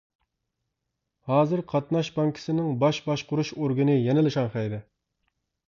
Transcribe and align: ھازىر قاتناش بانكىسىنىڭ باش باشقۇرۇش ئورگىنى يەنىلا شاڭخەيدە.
ھازىر 1.31 1.61
قاتناش 1.73 2.09
بانكىسىنىڭ 2.17 2.73
باش 2.85 3.03
باشقۇرۇش 3.11 3.55
ئورگىنى 3.59 4.01
يەنىلا 4.01 4.35
شاڭخەيدە. 4.41 4.85